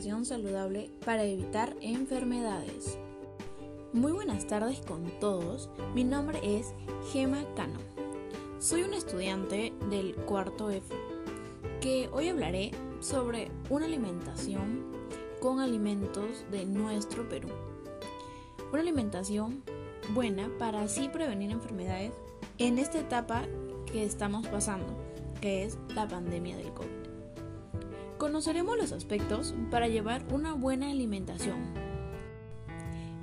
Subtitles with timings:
[0.00, 2.96] saludable para evitar enfermedades.
[3.92, 6.72] Muy buenas tardes con todos, mi nombre es
[7.10, 7.80] Gema Cano.
[8.60, 10.94] Soy un estudiante del cuarto F,
[11.80, 14.84] que hoy hablaré sobre una alimentación
[15.40, 17.48] con alimentos de nuestro Perú.
[18.70, 19.64] Una alimentación
[20.14, 22.12] buena para así prevenir enfermedades
[22.58, 23.42] en esta etapa
[23.90, 24.96] que estamos pasando,
[25.40, 27.07] que es la pandemia del COVID.
[28.18, 31.58] Conoceremos los aspectos para llevar una buena alimentación.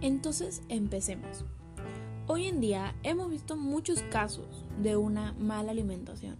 [0.00, 1.44] Entonces empecemos.
[2.26, 6.38] Hoy en día hemos visto muchos casos de una mala alimentación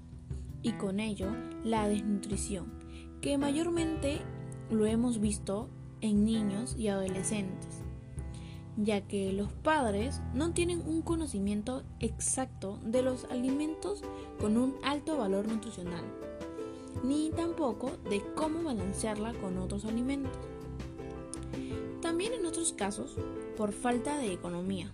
[0.62, 1.28] y con ello
[1.62, 2.72] la desnutrición,
[3.20, 4.18] que mayormente
[4.68, 5.68] lo hemos visto
[6.00, 7.82] en niños y adolescentes,
[8.76, 14.02] ya que los padres no tienen un conocimiento exacto de los alimentos
[14.40, 16.02] con un alto valor nutricional
[17.02, 20.32] ni tampoco de cómo balancearla con otros alimentos.
[22.00, 23.16] También en otros casos,
[23.56, 24.90] por falta de economía.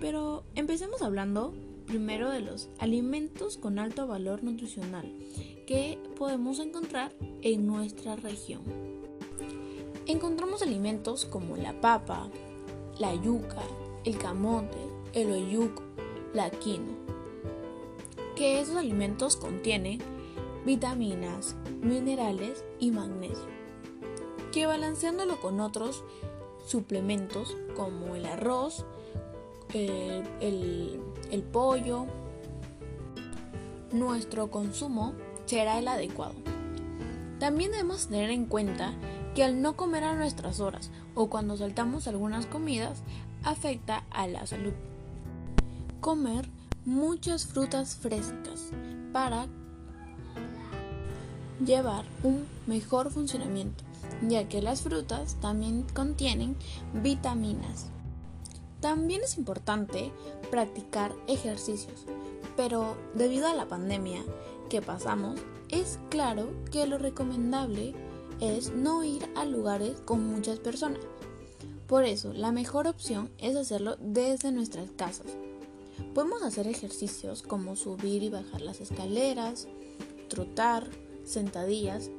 [0.00, 1.54] Pero empecemos hablando
[1.86, 5.10] primero de los alimentos con alto valor nutricional
[5.66, 8.62] que podemos encontrar en nuestra región.
[10.06, 12.28] Encontramos alimentos como la papa,
[12.98, 13.62] la yuca,
[14.04, 14.78] el camote,
[15.12, 15.82] el oyuco,
[16.32, 16.96] la quinoa,
[18.36, 20.00] que esos alimentos contienen
[20.68, 23.48] vitaminas, minerales y magnesio,
[24.52, 26.04] que balanceándolo con otros
[26.66, 28.84] suplementos como el arroz,
[29.72, 32.04] eh, el, el pollo,
[33.92, 35.14] nuestro consumo
[35.46, 36.34] será el adecuado.
[37.38, 38.92] También debemos tener en cuenta
[39.34, 43.02] que al no comer a nuestras horas o cuando saltamos algunas comidas
[43.42, 44.74] afecta a la salud.
[46.02, 46.46] Comer
[46.84, 48.70] muchas frutas frescas
[49.14, 49.46] para
[51.64, 53.84] llevar un mejor funcionamiento,
[54.28, 56.56] ya que las frutas también contienen
[57.02, 57.86] vitaminas.
[58.80, 60.12] También es importante
[60.50, 62.04] practicar ejercicios,
[62.56, 64.22] pero debido a la pandemia
[64.68, 67.94] que pasamos, es claro que lo recomendable
[68.40, 71.00] es no ir a lugares con muchas personas.
[71.86, 75.26] Por eso, la mejor opción es hacerlo desde nuestras casas.
[76.14, 79.66] Podemos hacer ejercicios como subir y bajar las escaleras,
[80.28, 80.88] trotar,
[81.28, 82.10] sentadillas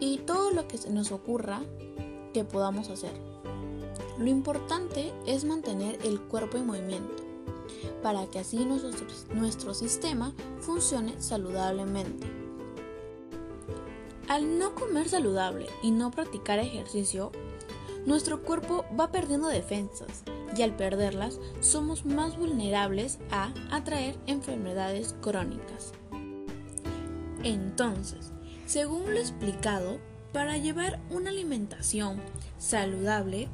[0.00, 1.62] y todo lo que nos ocurra
[2.32, 3.12] que podamos hacer.
[4.18, 7.22] Lo importante es mantener el cuerpo en movimiento
[8.02, 12.26] para que así nuestro, nuestro sistema funcione saludablemente.
[14.28, 17.32] Al no comer saludable y no practicar ejercicio,
[18.06, 20.22] nuestro cuerpo va perdiendo defensas
[20.56, 25.92] y al perderlas somos más vulnerables a atraer enfermedades crónicas.
[27.42, 28.32] Entonces,
[28.70, 29.98] según lo explicado,
[30.32, 32.20] para llevar una alimentación
[32.56, 33.48] saludable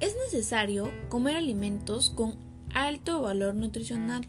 [0.00, 2.36] es necesario comer alimentos con
[2.72, 4.26] alto valor nutricional,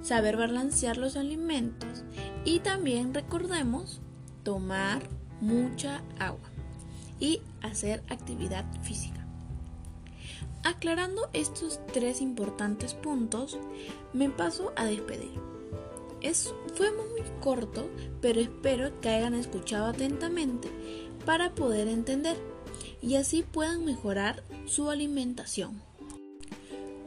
[0.00, 2.04] saber balancear los alimentos
[2.46, 4.00] y también recordemos
[4.44, 5.02] tomar
[5.42, 6.48] mucha agua
[7.20, 9.26] y hacer actividad física.
[10.64, 13.58] Aclarando estos tres importantes puntos,
[14.14, 15.55] me paso a despedir.
[16.74, 17.88] Fue muy corto,
[18.20, 20.68] pero espero que hayan escuchado atentamente
[21.24, 22.36] para poder entender
[23.00, 25.80] y así puedan mejorar su alimentación.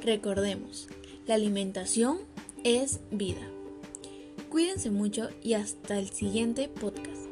[0.01, 0.87] Recordemos,
[1.27, 2.19] la alimentación
[2.63, 3.45] es vida.
[4.49, 7.28] Cuídense mucho y hasta el siguiente podcast.